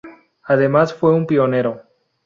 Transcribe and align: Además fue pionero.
Además 0.45 0.95
fue 0.95 1.27
pionero. 1.27 1.83